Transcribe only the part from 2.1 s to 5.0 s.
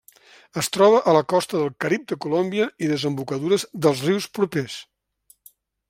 de Colòmbia i desembocadures dels rius propers.